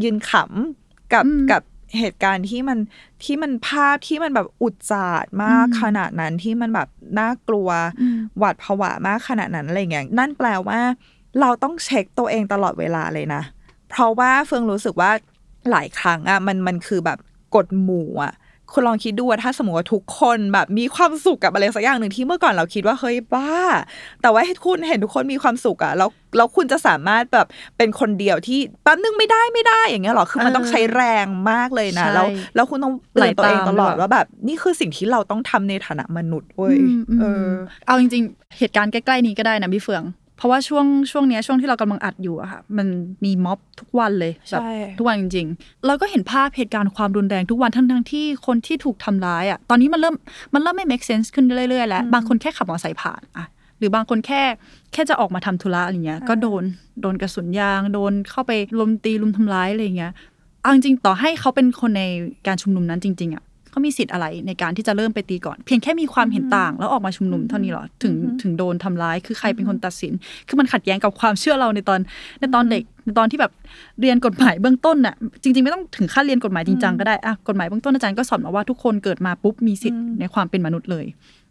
[0.03, 1.63] ยืนขำกับกับ
[1.99, 2.79] เหตุการณ์ที่มัน
[3.25, 7.69] ที่มันภาพที่มันแบบอุจจาดมากขนาดนั้นที่มันแบบน่ากลัว
[8.01, 10.81] อืมหวาดผวามากขนาดนั้นอะไรอย่างเงี้ยนั่นแปลว่า
[11.41, 13.43] เราต้องเช็คตัวเองตลอดเวลาเลยนะ
[13.91, 15.11] เพราะว่าเฟืองรู้สึกว่า
[15.71, 17.19] หลายครั้งอะมันมันคือแบบ
[17.55, 18.35] กฎหมู่อะ
[18.73, 23.51] คุณลองคิดดูว่าถ้าสมมติว่าทุกคนแบบมีความสุขกับอะไรสักอย่างหนึ่งที่เมื่อก่อนเราคิดว่าเฮ้ยบ้า
[24.23, 37.49] แต่ว่าให้คุณเห็นทุกคนมีความสุขอะแล้วแล้วคุณจะสามารถแบบเป็นคนเดียวที่แป๊บนึงไม่ได้ไม่ได้อย่างเงี้ยหรอคือมันต้องใช้แรงมากเลยนะใช่แล้วแล้วคุณต้องเตือนตัวเองตลอดไหลตามด้วยว่าแบบ นี่คือสิ่งที่เราต้องทำในฐานะมนุษย์เว้ยอืมอืมเออ
[37.87, 40.05] เอาจริง ๆ เหตุการณ์ใกล้ๆนี้ก็ได้นะพี่เฟือง
[40.37, 42.87] เพราะว่าช่วงช่วงเนี้ยช่วงที่เรากำลังอัดอยู่อะค่ะ มัน
[43.25, 50.15] มีม็อบทุกวันเลยแบบใช่ทุกวันจริง ๆ เราก็เห็นภาพเหตุการณ์ความรุนแรงทุกวันทั้งทั้งๆที่คนที่ถูกทำร้ายอะตอนนี้มันเริ่ม
[50.55, 53.47] มันเริ่มไม่ make sense ขึ้นเรื่อยๆแล้วบางคนแค่ขับมอเตอร์ไซค์ผ่านอะ
[53.79, 54.43] หรือบางคนแค่
[54.93, 56.63] แค่จะออกมาทำธุระอะไรเงี้ย ก็โดน
[57.01, 60.13] โดนกระสุนยาง โดนเข้าไปลุมตีลุมทำร้ายอะไรเงี้ย
[60.63, 62.03] เอาจริงๆต่อให้เขาเป็นคนใน
[62.47, 63.45] การชุมนุมนั้นจริง ๆอะ
[63.77, 70.13] เขามีสิทธิ์อะไรในการที่จะเริ่มไปตีก่อน เพียงแค่มีความเห็นต่าง แล้วออกมาชุมนุมเท่านี้เหรอถึงถึงโดนทำร้ายคือใครเป็นคนตัดสิน
[70.49, 72.01] คือมันขัดแย้งกับความเชื่อเราในตอน
[72.41, 73.53] ในตอนเด็กในตอนที่แบบ
[74.01, 81.07] เรียนกฎหมายเบื้องต้นน่ะจริงๆไม่ต้องถึงขั้นเรียนกฎหมายจริงจังก็ได้อะกฎหมายเบื้องต้นอาจารย์ก็สอนมาว่าทุกคนเกิดมาปุ๊บมีสิทธิ์ในความเป็นมนุษย์เลย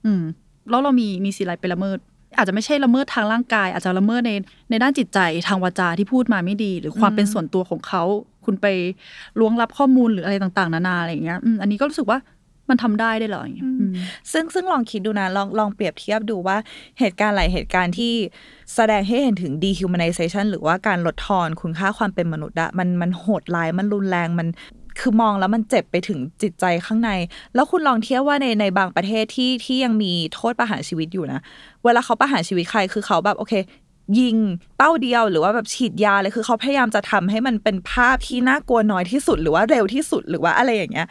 [0.06, 0.24] อืม
[0.70, 2.00] แล้วเรามีมีสิทธิ์อะไรไปละเมิด
[2.38, 4.32] อาจจะไม่ใช่ละเมิดทางร่างกาย อาจจะละเมิดใน
[4.70, 8.04] ในด้านจิตใจทางวาจาที่พูดมาไม่ดี หรือความเป็นส่วนตัวของเขา
[8.46, 8.68] คุณไป
[9.40, 12.20] ล้วงลับข้อมูลหรืออะไรต่าง ๆ นานาอะไรอย่างเงี้ยอืมอันนี้ก็รู้สึกว่า
[12.70, 13.92] มันทำได้ได้วยเหรออย่างเงี้ยอืม
[14.32, 16.58] ซึ่งซึ่งลองคิดดูนะลองลองเปรียบเทียบดูว่า
[17.00, 18.14] เหตุการณ์หลายเหตุการณ์ที่
[18.76, 24.48] แสดงให้เห็นถึง dehumanization หรือว่าการลดทอนคุณค่าความเป็นมนุษย์อะมันมันโหดร้ายมันรุนแรงมัน
[25.00, 27.12] คือมองแล้วมันเจ็บไปถึงจิตใจข้างใน
[27.56, 31.40] แล้วคุณลองเทียบว่าในในบางประเทศที่ที่ยังมีโทษประหารชีวิตอยู่นะ
[31.84, 33.54] เวลาเขาประหารชีวิตใครคือเขาแบบโอเค
[34.20, 34.38] ยิง
[34.78, 41.08] เป้าเดียวหรือว่าแบบฉีดยาเลยคือเขาพยายามจะทำให้มันเป็นภาพที่น่ากลัวน้อยที่สุด หรือว่าเร็วที่สุดหรือว่าอะไรอย่างเงี้ย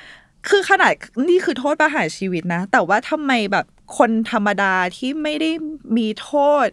[0.48, 0.92] คือขนาด
[1.28, 3.66] นี่คือโทษประหารชีวิตนะ แต่ว่าทำไมแบบ
[3.98, 5.50] คนธรรมดาที่ไม่ได้
[5.96, 6.30] มีโท
[6.64, 6.66] ษ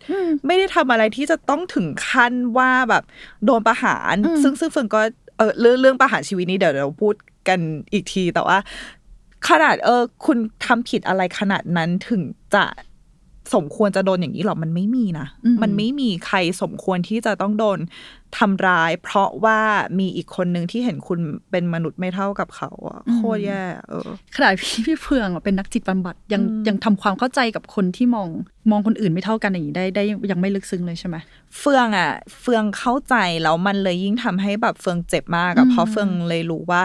[0.48, 3.04] ไม่ได้ทำอะไรที่จะต้องถึงขั้นว่าแบบ
[3.46, 5.02] โดนประหารอืมซึ่งซึ่งเฟิงก็
[5.38, 7.16] เออเรื่องเรื่องประหารชีวิตนี้เดี๋ยวเราพูด
[7.48, 7.60] กัน
[7.94, 8.58] อีกทีแต่ว่า
[9.50, 12.22] ขนาดเออ คุณทำผิดอะไรขนาดนั้นถึง
[12.56, 12.64] จะ
[13.56, 17.80] สมควรจะโดนอย่างนี้หรอมันไม่มีนะอืมมันไม่มีใครสมควรที่จะต้องโดน
[18.40, 19.60] ทำร้าย เพราะว่า
[20.00, 21.20] มีอีกคนหนึ่งที่เห็นคุณ
[21.52, 28.28] เป็นมนุษย์ไม่เท่ากับเขาอะโคตรแย่เออขนาดพี่พี่เฟืองอะเป็นนักจิตบำบัดยังยังทำความเข้าใจกับคนที่มอง
[28.72, 31.16] มองคนอื่นไม่เท่ากันอย่างนี้ได้ได้ยังไม่ลึกซึ้งเลยใช่ไหม
[31.60, 32.12] เฟืองอะ
[32.42, 36.84] เฟืองเข้าใจแล้วมันเลยยิ่งทำให้แบบเฟืองเจ็บมากอะอืมเพราะเฟืองเลยรู้ว่า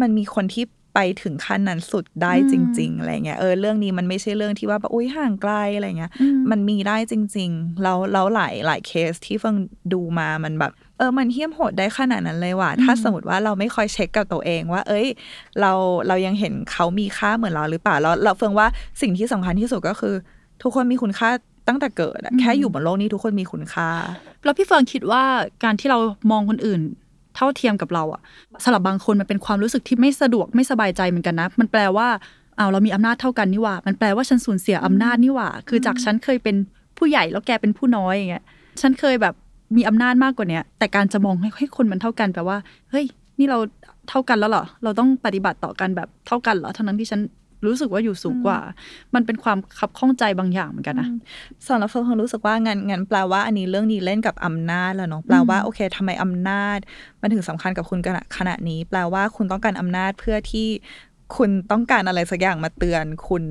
[0.00, 0.64] มันมีคนที่
[0.98, 9.56] ไปถึงขั้นนั้นสุดได้อืมจริง ๆอะไรเงี้ยเออเรื่องนี้มันไม่ใช่เรื่องที่ว่าแบบอุ้ยห่างไกลอะไรเงี้ยอืมมันมีได้จริง ๆ แล้วแล้วหลายหลายเคสที่เฟือง
[9.92, 15.06] ดูมามันแบบ เออมันเหี้ยมโหดได้ขนาดนั้นเลยว่ะถ้าสมมติว่าเราไม่คอยเช็คกับตัวเองว่า เอ้ย
[15.60, 15.72] เรา
[16.08, 18.66] เรายังเห็นเขามีค่าเหมือนเราหรือเปล่าแล้วเราเฟืองว่า
[19.00, 20.14] สิ่งที่สำคัญที่สุดก็คือ
[20.62, 21.30] ทุกคนมีคุณค่า
[21.68, 23.90] ตั้งแต่เกิดอะแค่อยู่บนโลกนี้ทุกคนมีคุณค่า
[24.44, 25.22] แล้วพี่เฟิร์นคิดว่า
[25.64, 25.98] การที่เรา
[26.30, 26.80] มองคนอื่น
[27.36, 28.20] เท่าเทียมกับเราอะ
[28.64, 32.08] สำหรับบางคนมันเป็นความรู้สึกที่ไม่สะดวกไม่สบายใจเหมือนกันนะ มันแปลว่า
[32.58, 36.56] อ้าวเรามีอำนาจเท่ากันนี่หว่า มันแปลว่าฉันสูญเสียอำนาจนี่หว่า คือจากฉันเคยเป็น
[36.98, 38.44] ผู้ใหญ่แล้วแกเป็นผู้น้อยอย่างเงี้ย
[38.80, 39.34] ฉันเคยแบบ
[39.76, 42.58] มีอำนาจมากกว่าเนี้ยแต่การจะมองให้ให้คนมันเท่ากันแปลว่า
[42.90, 43.06] เฮ้ย
[43.38, 43.58] นี่เรา
[44.08, 47.20] เท่ากันแล้วเหรอเราต้องปฏิบัติต่อกันแบบเท่ากันเหรอทั้งนั้นที่ฉัน
[47.66, 48.60] รู้สึกว่าอยู่สูงกว่า
[49.14, 51.08] มันเป็นความคับข้องใจบางอย่างเหมือนกันนะ
[51.66, 56.78] สำหรับเฟิร์นเฟิร์นรู้สึกว่างั้นงั้นแปลว่าอันนี้เรื่องนี้เล่นกับอำนาจแล้วเนาะแปลว่าโอเคทำไมอำนาจ
[57.20, 60.68] มันถึงสำคัญกับคุณขนาดขนาดนี้ แปลว่าคุณต้องการอำนาจเพื่อที่
[61.36, 63.44] คุณต้องการอะไรสักอย่างมาเตือน คุณ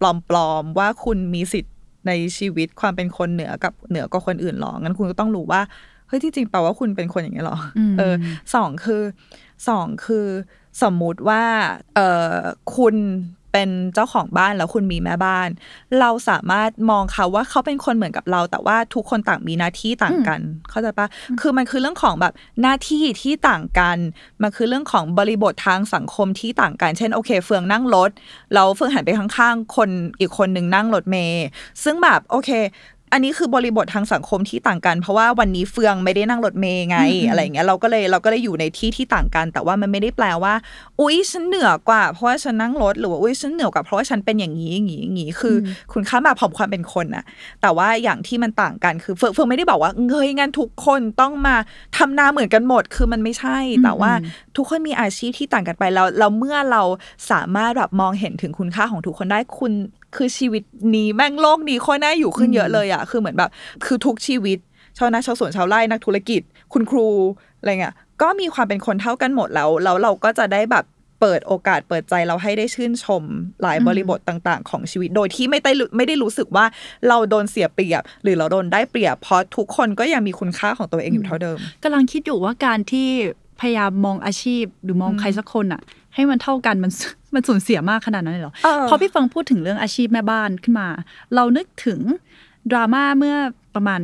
[0.00, 0.02] ป
[0.34, 1.74] ลอมๆว่าคุณมีสิทธิ์
[2.06, 5.60] ในชีวิตความเป็นคนเหนือกับเหนือกว่าคนอื่นหรองั้นคุณก็ต้องรู้ว่า
[6.08, 8.14] เฮ้ยที่จริงแปลว่าคุณเป็นคนอย่างนี้ยหรออมเออ
[8.54, 9.02] สองคือ
[9.68, 10.26] สองคือ
[10.82, 11.42] สมมุติว่า
[11.94, 12.34] เออ
[12.76, 12.94] คุณ
[13.56, 15.48] เป็นเจ้าของบ้านแล้วคุณมีแม่บ้าน
[16.00, 20.40] เราสามารถมองเขาว่าเขาเป็นคนเหมือนกับเรา แต่ว่าทุกคนต่างมีหน้าที่ต่างกัน
[20.70, 21.06] เข้าใจปะ
[21.40, 23.98] คือมันคือเรื่องของแบบหน้าที่ที่ต่างกัน
[24.42, 28.10] มันคือเรื่องของบริบททางสังคมที่ต่างกัน เช่นโอเค เฟืองนั่งรถ
[28.54, 29.90] แล้วเฟืองหันไปข้างๆ คน
[30.20, 31.46] อีกคนหนึ่งนั่งรถเมย์
[31.84, 32.50] ซึ่งแบบโอเค
[33.12, 40.54] อันนี้คือบริบททางสังคมที่ต่างกัน เพราะว่าวันนี้เฟืองไม่ได้นั่งรถเมย์ไง อะไรอย่างเงี้ยเราก็เลยเราก็เลยอยู่ในที่ที่ต่างกัน แต่ว่ามันไม่ได้แปลว่า
[41.00, 47.24] อุ๊ยฉันเหนือกว่า เพราะว่าฉันนั่งรถหรือว่าอุ๊ยฉันเหนือกว่าเพราะว่าฉันเป็นอย่างนี้อย่างนี้อย่างนี้คืออคุณค่ามาพร้อมความเป็นคนน่ะ
[47.62, 51.56] แต่ว่าอย่างที่มันต่างกันคือเฟืองเฟืองไม่ได้บอกว่าเงยงั้นทุกคนต้องมา
[51.98, 54.12] ทำหน้าเหมือนกันหมด คือมันไม่ใช่ แต่ว่า
[54.56, 56.82] ทุกคนมีอาชีพที่ต่างกันไปแล้วแล้วเมื่อเรา
[57.30, 59.72] สามารถแบบมองเห็นถึงคุณค่าของทุกคนได้คุณ
[60.16, 60.62] คือชีวิต
[60.94, 63.50] นี้แม่งโลกนี้โคตรน่าอยู่ขึ้นเยอะเลยอะคือเหมือนแบบ
[63.84, 64.58] คือทุกชีวิต
[64.98, 67.08] ชาวนาชาวสวนชาวไร่นักธุรกิจ คุณครู
[67.58, 70.84] อะไรเงี้ยก็มีความเป็นคนเท่ากันหมดแล้วแล้วเราก็จะได้แบบ
[71.20, 73.22] เปิดโอกาสเปิดใจเราให้ได้ชื่นชม
[73.62, 76.64] หลายบริบทต่าง ๆ ของชีวิต โดยที่ไม่ได้รู้ไม่ได้รู้สึกว่า
[77.08, 83.08] เราโดนเสียเปรียบ หรือเราโดนได้เปรียบ เพราะทุกคนก็ยังมีคุณค่าของตัวเองอยู่เท่าเดิมกำลังคิดอยู่ว่าการที่
[83.60, 85.82] พยายามมองอาชีพหรือมองใครสักคนอะ
[86.14, 86.92] ให้มันเท่ากันมัน
[87.36, 90.88] มันสูญเสียมากขนาดนั้นเลยเหรอเออพอพี่ฟังพูดถึงเรื่องอาชีพแม่บ้านขึ้นมา
[91.34, 92.00] เรานึกถึง
[92.70, 93.34] ดราม่าเมื่อ
[93.74, 94.00] ประมาณ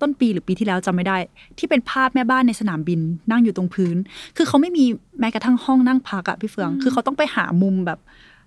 [0.00, 1.16] ต้นปีหรือปีที่แล้วจำไม่ได้
[1.58, 3.96] ที่เป็นภาพแม่บ้านในสนามบินนั่งอยู่ตรงพื้น
[4.36, 4.84] คือเขาไม่มี
[5.20, 7.98] แม้กระทั่งห้องนั่งพักอะพี่เฟืองคือเขาต้องไปหามุมแบบ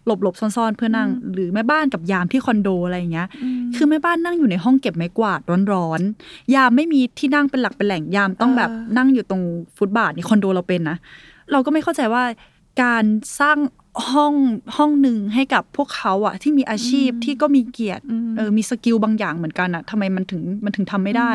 [0.06, 3.28] หลบๆซ่อนๆ เพื่อนั่ง หรือแม่บ้านกับยามที่คอนโดอะไรอย่างเงี้ย
[3.76, 5.39] คือแม่บ้านนั่งอยู่ในห้องเก็บไม้กวาด
[5.74, 9.44] ร้อนๆ ยามไม่มีที่นั่งเป็นหลักเป็นแหล่งยามต้องแบบนั่งอยู่ตรง
[9.78, 10.98] ฟุตบาทนี่คอนโดเราเป็นนะ
[11.52, 12.24] เราก็ไม่เข้าใจว่า
[12.84, 13.04] การ
[13.39, 13.58] สร้าง
[14.12, 14.34] ห้อง
[14.77, 18.04] ห้องหนึ่งให้กับพวกเขาอะที่มีอาชีพที่ก็มีเกียรติ
[18.38, 21.32] เออมีสกิลบางอย่างเหมือนกันอะทำไมมันถึงมันถึงทำไม่ได้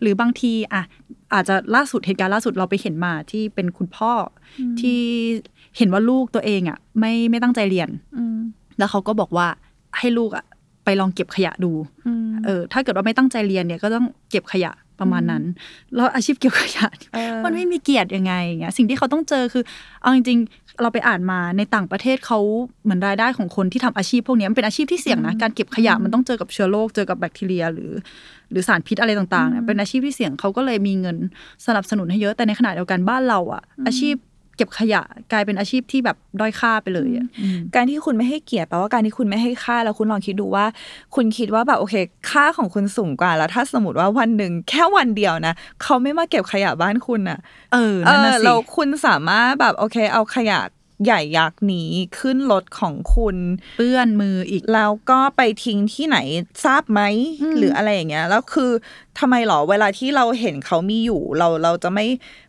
[0.00, 0.82] หรือบางทีอะ
[1.34, 4.12] อาจจะล่าสุดเหตุการณ์ล่าสุดเราไปเห็นมาที่เป็นคุณพ่อ
[4.60, 5.00] อที่
[5.76, 7.88] เห็นว่าลูกตัวเองอะไม่ไม่ตั้งใจเรียน
[8.78, 9.46] แล้วเขาก็บอกว่า
[9.98, 10.44] ให้ลูกอะ
[10.84, 11.72] ไปลองเก็บขยะดู
[12.44, 15.44] เออ ถ้าเกิดว่าไม่ตั้งใจเรียนเนี่ยก็ต้องเก็บขยะประมาณนั้น
[15.94, 19.64] แล้วอาชีพเก็บขยะเนี่ยเออมันไม่มีเกียรติยังไงอย่างเงี้ยสิ่งที่เขาต้องเจอคือ
[20.02, 22.38] เอาจริงๆเราไปอ่านมาในต่างประเทศเขา
[22.84, 27.92] เหมือนรายได้ของคนที่ทำอาชีพพวกเนี้ยมันเป็นอาชีพที่เสี่ยงนะการเก็บขยะมันต้องเจอกับเชื้อโรคเจอกับแบคทีเรีย หรือ
[28.50, 31.16] หรือสารพิษอะไรต่างๆเนี่ยเป็นอาชีพที่เสี่ยงเขาก็เลยมีเงิน
[31.66, 34.14] สนับสนุนให้เยอะแต่ในขณะเดียวกันบ้านเราอะอาชีพ
[34.60, 40.66] เก็บขยะกลายเป็นอาชีพที่แบบด้อยค่าไปเลยอะอืมการที่คุณไม่ให้เกียรติแปลว่าการที่คุณไม่ให้ค่าแล้วคุณลองคิดดูว่า
[41.14, 41.94] คุณคิดว่าแบบโอเค
[42.30, 47.38] ค่าของคุณสูงกว่าแล้ว ถ้าสมมติว่าวันหนึ่งแค่วันเดียวนะเขาไม่มาเก็บขยะบ้านคุณอะ
[47.72, 50.60] เออเอนั่นอน่ะสิแล้วคุณสามารถแบบโอเค เอาขยะ
[51.04, 53.36] ใหญ่ยักษ์นี้ขึ้นรถของคุณ
[53.76, 56.18] เปื้อนมืออีกแล้วก็ไปทิ้งที่ไหน
[56.64, 57.00] ทราบไหม
[57.42, 58.70] อืมหรืออะไรอย่างเงี้ยแล้วคือ
[59.18, 62.06] ทำไมหรอเวลาที่เราเห็นเขามีอยู่ เราเราจะไม่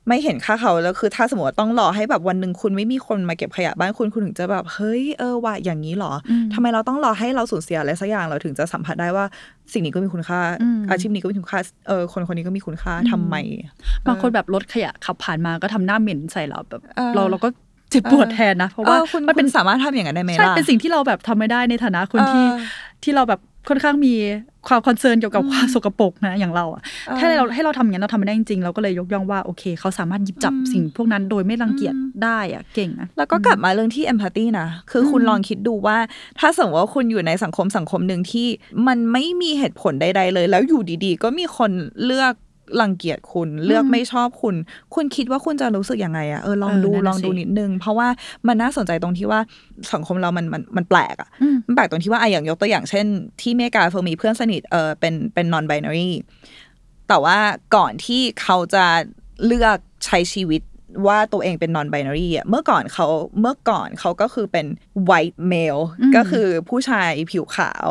[0.08, 9.26] ไม่เห็นค่าเขาแล้วคือ ถ้าสมมติว่าต้องรอให้แบบวันหนึ่งคุณไม่มีคนมาเก็บขยะบ้านคุณคุณถึงจะแบบเฮ้ยเออว่าอย่างนี้หรออทำไมเราต้องรอให้เราสูญเสียอะไรสักอย่างเราถึงจะสัมผัสได้ว่า
[9.74, 13.36] สิ่งนี้ก็มีคุณค่าอืมอาชีพนี้ก็มีคุณค่าเออคนคนนี้ก็มีคุณค่าทำไม
[14.08, 17.50] บางคนแบบรถขยะขับผ่านมาก็ทำหน้าเหม็นใส่เราแบบเออเราเราก็
[17.92, 22.58] เจ็บปวดแทนนะ เพราะว่าเออคุณมันเป็นคุณสามารถทำอย่างนั้นได้ไหมใช่ล่ะเป็นสิ่งที่เราแบบทำไม่ได้ในฐานะคนที่เออ
[23.04, 24.14] ที่เราแบบค่อนข้างมี
[24.68, 35.98] ความคอนเซิร์นเกี่ยวกับความสกปรกนะอย่างเราอะเออถ้าเราให้เราทำอย่างนั้นเราทำไม่ได้จริงๆเราก็เลยยกย่องว่าโอเค เขาสามารถหยิบจับสิ่งพวกนั้นโดยไม่รังเกียจได้อะเก่งนะแล้วก็กลับมาเรื่องที่ empathy นะคือคุณลองคิดดูว่า
[36.40, 38.48] ถ้าสมมติว่าคุณอยู่ในสังคมสังคมหนึ่งที่
[38.88, 41.72] มันไม่มีเหตุผลใดๆเลย แล้วอยู่ดีๆ ก็มีคน
[42.06, 42.34] เลือก
[42.82, 44.56] รังเกียจคุณเลือกไม่ชอบคุณ
[44.96, 48.08] คุณคิดว่าคุณจะรู้สึกยังไงอะเออลองเออดูนั่นน่ะลองดูสินิดนึง เพราะว่า
[48.48, 49.40] มันน่าสนใจตรงที่ว่า
[49.94, 53.06] สังคมเรามันมันมันแปลกอะอืมมันแปลกตรงที่ว่าอะอย่างยกตัวอย่างเช่น
[53.42, 56.10] ที่อเมริกาเฟอร์มีเพื่อนสนิทเออเป็นเป็น non binary
[57.10, 57.38] แต่ว่า
[57.76, 58.86] ก่อนที่เขาจะ
[59.46, 60.62] เลือกใช้ชีวิต
[61.08, 63.08] ว่าตัวเองเป็น non binary อะเมื่อก่อนเขา
[63.42, 64.66] เมื่อก่อนเขาก็คือเป็น
[65.10, 67.86] white male อืมก็คือผู้ชายผิวขาว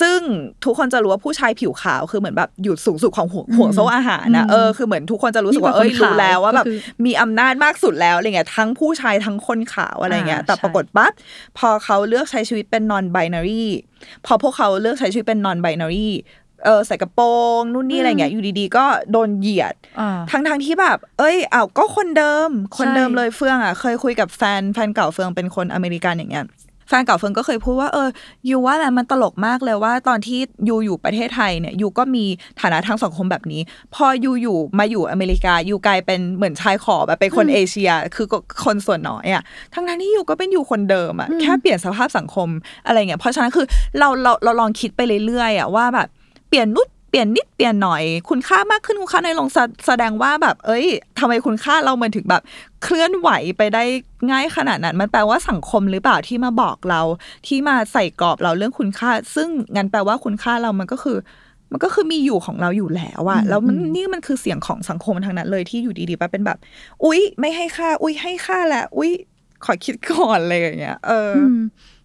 [0.00, 0.18] ซึ่ง
[0.64, 11.12] ทุกคนจะรู้ว่าผู้ชายผิวขาวคือเหมือนแบบอยู่สูงสุดของห่วงห่วงโซ่อาหารนะเออคือเหมือนทุกคนจะรู้สึกว่ายิ่งกว่าเอ้ยรู้แล้วว่าแบบคนขาวก็คือมีอำนาจมากสุดแล้วอะไรเงี้ยทั้งผู้ชายทั้งคนขาวอะไรเงี้ยอ่าแต่ใช่ปรากฏปั๊บ
[11.58, 13.64] พอเขาเลือกใช้ชีวิตเป็น non binary
[14.26, 16.08] พอพวกเขาเลือกใช้ชีวิตเป็น non binary
[16.64, 26.44] เออใส่กระโปรงนู่นนี่อะไรเงี้ยอยู่ดีๆ ก็โดนเหยียดอ่าทั้งทงๆที่แบบ เอ้ยอ้าวก็คนเดิม คนเดิมใช่เลยเฟืองอะ เคยคุยกับแฟนแฟนเก่าเฟืองเป็นคนอเมริกันอย่างเงี้ย
[26.90, 28.08] แฟนเก่าเฟืองก็เคยพูดว่าเออ
[28.48, 32.24] ยูว่าแหละมันตลกมากเลยว่า ตอนที่ยูอยู่ประเทศไทยเนี่ยยูก็มี
[32.60, 33.62] ฐานะทางสังคมแบบนี้
[33.94, 38.26] พอยูอยู่มาอยู่อเมริกายูกลายเป็นเหมือนชายขอบแบบเป็นคนเอเชีย คือ
[38.64, 39.42] คนส่วนน้อยอะ
[39.74, 42.48] ทั้งนั้นที่ยูก็เป็นอยู่คนเดิมอะแค่เปลี่ยนสภาพสังคม
[42.86, 43.66] อะไรเงี้ยเพราะฉะนั้นคือ
[43.98, 46.08] เราเราเราลองคิดไปเรื่อยๆอะว่าแบบ
[46.48, 49.48] เปลี่ยนนุด เปลี่ยนนิดเปลี่ยนหน่อย คุณค่ามากขึ้นคุณค่าในอยลง
[49.86, 50.86] แสดงว่าแบบ เอ้ย
[51.18, 52.42] ทำไมคุณค่าเรามันถึงแบบ
[52.82, 53.84] เคลื่อนไหวไปได้
[54.30, 57.00] ง่ายขนาดนั้น มันแปลว่าสังคมหรือเปล่าที่มาบอกเรา
[57.46, 61.18] ที่มาใส่กรอบเราเรื่องคุณค่า ซึ่งงั้นแปลว่าคุณค่าเรามันก็คือ
[61.72, 66.58] มันก็คือมีอยู่ของเราอยู่แล้วอะแล้วมันนี่มันคือเสียงของสังคมทางนั้นเลยที่อยู่ดีๆไปเป็นแบบ
[67.04, 69.10] อุ๊ย ไม่ให้ค่า อุ๊ย ให้ค่าแหละอุ๊ย
[69.64, 71.32] ขอคิดก่อนเลยอย่างเงี้ย เออ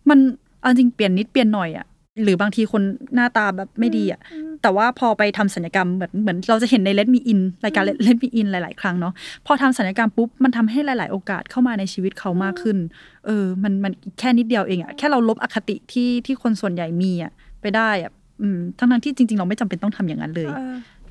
[0.09, 0.19] มัน
[0.61, 1.85] เอาจริงเปลี่ยนนิดเปลี่ยนหน่อยอะ
[2.23, 2.81] หรือบางทีคน
[3.15, 4.19] หน้าตาแบบไม่ดีอะ
[4.61, 9.13] แต่ว่าพอไปทำศัลยกรรมเหมือนเหมือนเราจะเห็นในเลดมีอินรายการเลดมีอินหลาย ๆ ครั้งเนาะ
[9.45, 12.77] พอทำศัลยกรรมปุ๊บมันทำให้หลาย ๆ โอกาสเข้ามาในชีวิตเขามากขึ้น
[13.25, 20.49] เออ มันมันแค่นิดเดียวเองอะแค่เราลบอคติที่ที่คนส่วนใหญ่มีอะไปได้อะอืมทั้งทั้งๆที่จริง ๆ เราไม่จำเป็นต้องทำอย่างนั้นเลย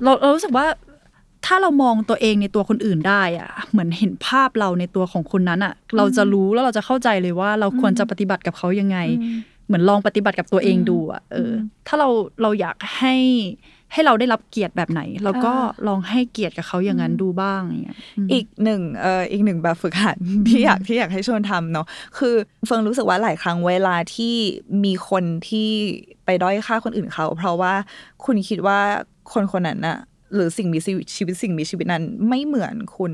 [0.03, 0.65] เราเรารู้สึกว่า
[1.45, 8.97] ถ้าเรามองตัวเองในตัวคนอื่นได้อะเหมือนเห็นภาพเราในตัวของคนนั้นอะเราจะรู้แล้วเราจะเข้าใจเลยว่าเราควรจะปฏิบัติกับเขายังไง
[9.67, 11.53] เหมือนลองปฏิบัติกับตัวเองดูอะเอออ
[11.87, 12.09] ถ้าเรา
[12.41, 13.15] เราอยากให้
[13.93, 15.53] ให้เราได้รับเกียรติแบบไหน เราก็
[15.87, 24.35] ลองให้เกียรติกับเขาอย่างนั้นดูบ้างอย่างเงี้ยมอีกหนึ่งเอ่ออีกหนึ่งแบบฝึกหัดที่อยากที่อยากให้ชวนทำเนาะคือเฟิงรู้สึกว่าหลายครั้งเวลาที่
[24.83, 25.69] มีคนที่
[26.25, 27.73] ไปด้อยค่าคนอื่นเขา เพราะว่า
[28.25, 28.79] คุณคิดว่า
[29.33, 29.97] คนคนนั้นน่ะ
[30.33, 30.79] หรือสิ่งมี
[31.15, 33.11] ชีวิตสิ่งมีชีวิตนั้นไม่เหมือนคุณ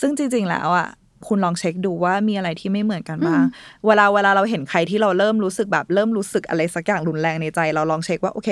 [0.00, 0.88] ซึ่งจริง ๆ แล้วอะ
[1.28, 3.44] คุณลองเช็คดูว่ามีอะไรที่ไม่เหมือนกันบ้าง
[3.86, 8.48] เวลาเวลาเราเห็นใครที่เราเริ่มรู้สึกแบบเริ่มรู้สึกอะไรสักอย่างรุนแรงในใจ เราลองเช็คว่าโอเค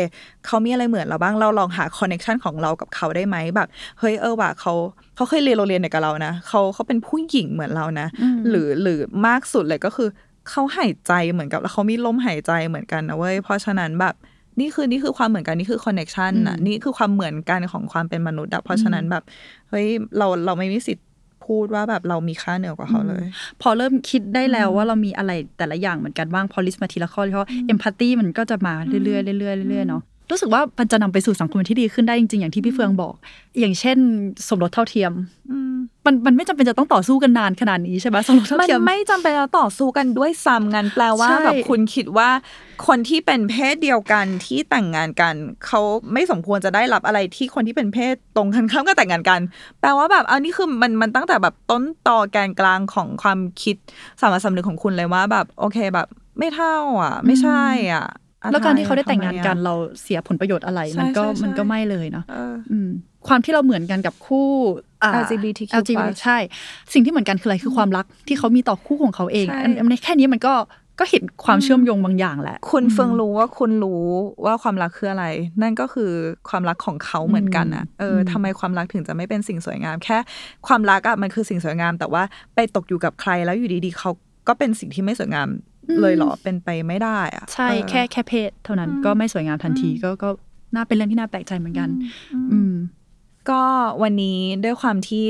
[0.47, 4.73] เขามีอะไรเหมือนเราบ้างเราลองหา connection ของเรากับเขาได้ไหมแบบเฮ้ยเออว่ะเขา
[5.17, 8.07] เขาเคยเรียนโรงเรียนเดียวกับเรานะเขาเขาเป็นผู้หญิงเหมือนเรานะ
[8.51, 10.09] หรือหรือมากสุดเลยก็คือ
[10.51, 14.15] เขาหายใจเหมือนกับแล้วเขามีลมหายใจเหมือนกันนะเว้ยเพราะฉะนั้นแบบ
[14.61, 19.25] นี่คือนี่คือความเหมือนกันนี่คือ connection อะนี่คือความเหมือนกันของความเป็นมนุษย์อะเพราะฉะนั้นแบบ
[19.71, 19.87] เฮ้ย
[20.19, 21.07] เราเราไม่มีสิทธิ์
[21.47, 23.25] พูดว่าแบบเรามีค่าเหนือกว่าเขาเลย
[23.63, 33.15] พอเริ่มคิดได้แล้วว่าเรามีอะไรแต่ละอย่างเหมือนกันบ้างพอ list มาทีละข้อที่เขา empathy มันก็จะมาเรื่อยๆเรื่อยๆเรื่อยๆเนาะ รู้สึกว่ามันจะนำไปสู่สังคมที่ดีขึ้นได้จริงๆอย่างที่พี่เฟืองบอก
[33.61, 33.99] อย่างเช่น
[34.49, 35.13] สมรสเท่าเทียม
[36.07, 42.29] มันมันไม่จำเป็นจะต้องต่อสู้กันนานขนาดนี้ใช่ไหมสมรสเท่าเทียมมันไม่จำเป็นจะต่อสู้กันด้วยซ้ำงั้นแปลว่าแบบคุณคิดว่า
[42.87, 45.35] คนที่เป็นเพศเดียวกันที่แต่งงานกัน
[45.67, 45.81] เขา
[46.13, 49.41] ไม่สมควรจะได้รับอะไรที่คนที่เป็นเพศตรงกันข้ามก็แต่งงานกัน
[49.81, 53.77] แปลว่าแบบอันนี้คือมันมันตั้งแต่แบบต้นตอแกนกลางของความคิด
[54.21, 58.07] สามัญสำนึกของคุณเลยว่า แบบ โอเคแบบ ไม่เท่าอะ ไม่ใช่อะ
[58.53, 62.91] แล้วการที่เขาได้แต่งงานทำมอะกันเราเสียผลประโยชน์อะไรใช่มันก็ใช่ใช่มันก็ไม่เลยเนาะเอออืม
[63.29, 64.49] ความที่เราเหมือนกันกับคู่
[65.03, 66.39] อ่า LGBTQ+ LGBT ใช่
[66.93, 70.55] สิ่งที่เหมือนกันคืออะไรคือความรักที่เขามีต่อคู่ของเขาเองใช่อันอันนี้แค่นี้มันก็
[71.01, 74.05] ก็เห็นความเชื่อมโยงบางอย่างแหละ คุณเฟิงรู้ว่าคุณรู้
[74.45, 75.27] ว่าความรักคืออะไร
[75.63, 76.11] นั่นก็คือ
[76.49, 80.19] ความรักของเขาเหมือนกันอะเอออมทำไมความรักถึงจะไม่เป็นสิ่งสวยงาม แค่
[80.67, 82.23] ความรักอะมันคือสิ่งสวยงาม แต่ว่า
[82.55, 84.11] ไปตกอยู่กับใครแล้วอยู่ดีๆเขา
[84.49, 85.49] ก็เป็นสิ่งที่ไม่สวยงาม
[86.01, 90.29] เลยเหรอเป็นไปไม่ได้อะใช่เออแค่แค่เพศ เท่านั้นก็ไม่สวยงามทันทีก็ก็
[90.75, 91.89] น่าเป็นเรื่องที่น่าแปลกใจเหมือนกัน
[92.53, 92.75] อืม
[93.51, 93.63] ก็
[94.03, 95.25] วันนี้ด้วยความที่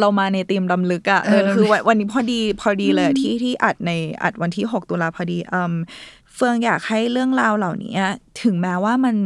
[0.00, 5.74] เรามาในธีมลำลึกอะ่ะเออเออคือวันวันนี้พอดีพอดีเลยอะที่ที่อัดในอัดวันที่ 6 ตุลาพอดีอืม
[6.34, 7.96] เฟืองอยากให้เรื่องราวเหล่านี้
[8.42, 9.16] ถึงแม้ว่ามัน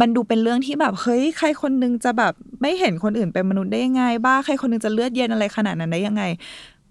[0.00, 6.22] มันดูเป็นเรื่องที่แบบเฮ้ยใครคนนึงจะแบบไม่เห็นคนอื่นเป็นมนุษย์ได้ยังไง บ้าใครคนนึงจะเลือดเย็นอะไรขนาดนั้นได้ยังไง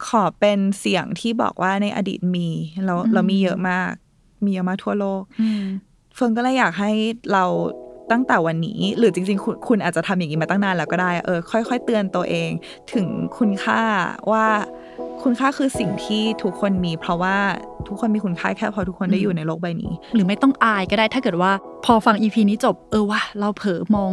[0.07, 2.49] ขอเป็นเสียงที่บอกว่าในอดีตมี
[2.85, 3.91] แล้วเรามีเยอะมาก
[4.45, 5.63] มีเยอะมากทั่วโลกอืม
[6.15, 6.91] เฟิร์นก็เลยอยากให้
[7.33, 7.45] เรา
[8.11, 12.49] ตั้งแต่วันนี้ หรือจริง ๆ คุณคุณอาจจะทำอย่างนี้มาตั้งนานแล้วก็ได้ เออ ค่อย ๆ เตือนตัวเอง
[12.93, 13.81] ถึงคุณค่า
[14.31, 14.45] ว่า
[15.23, 17.37] คุณค่าคือสิ่งที่ทุกคนมี เพราะว่า
[17.87, 21.51] ทุกคนมีคุณค่าแค่พอทุกคนได้อยู่ในโลกใบนี้ หรือไม่ต้องอายก็ได้ถ้าเกิดว่า
[21.85, 24.11] พอฟังอีพีนี้จบเออว่าเราเผลอมอง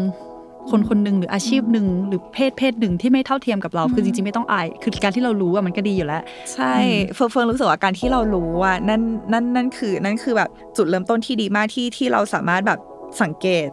[0.70, 6.22] คนคนหนึ่งหรืออาชีพหนึ่งหรือเพศเพศหนึ่งที่ไม่เท่าเทียมกับเราคือจริงๆไม่ต้องอายคือการที่เรารู้ว่ามันก็ดีอยู่แล้ว
[6.52, 6.74] ใใช่
[7.14, 12.78] เฟิร์นเฟิร์นรู้สึกว่าการที่เรารู้ว่านั่นนั่นนั่นคือนั่นคือแบบจุดเริ่มต้นที่ดีมากที่ที่เราสามารถแบบ
[13.22, 13.68] สังเกต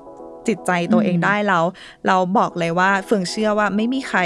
[0.48, 1.64] จิตใจตัวเองอืมได้แล้ว
[2.08, 4.20] เราบอกเลยว่าเฟิร์นเชื่อว่าไม่มีใคร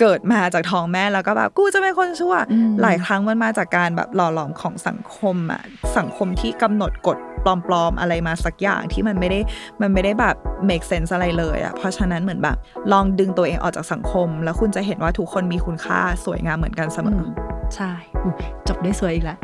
[0.00, 5.62] เกิดมาจากท้องแม่แล้วก็แบบกูจะเป็นคนชั่วอืมหลายครั้งมันมาจากการแบบหล่อหลอมของสังคมอะ
[5.96, 9.40] สังคมที่กำหนดกฎปลอมๆอะไรมาสักอย่างที่มันไม่ได้
[9.80, 10.36] มันไม่ได้แบบ
[10.68, 12.56] make sense อะไรเลยอะเพราะฉะนั้นเหมือนแบบ
[12.92, 17.30] ลองดึงตัวเองออกจากสังคม แล้วคุณจะเห็นว่าทุกคนมีคุณค่าสวยงามเหมือนกันเสมออ
[17.76, 18.34] ใช่อุ๊ย
[18.68, 19.38] จบได้สวยอีกแล้ว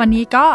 [0.00, 0.46] วันนี้ก็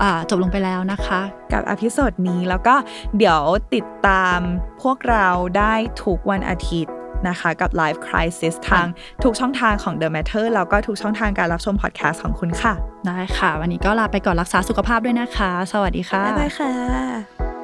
[0.00, 1.20] อ่าจบลงไปแล้วนะคะ
[1.52, 2.74] กับ episode นี้แล้วก็
[3.18, 3.40] เดี๋ยว
[3.74, 4.38] ติดตาม
[4.82, 5.74] พวกเราได้
[6.04, 6.92] ทุกวันอาทิตย์
[7.28, 8.86] นะคะกับ Live Crisis ทาง
[9.24, 12.74] ทุกช่องทางของ The Matter แล้วก็ทุกช่องทางการรับชมพอดแคสต์ของคุณค่ะ
[13.06, 17.55] ได้ค่ะ วันนี้ก็ลาไปก่อนรักษาสุขภาพด้วยนะคะ สวัสดีค่ะ บ๊ายบายค่ะ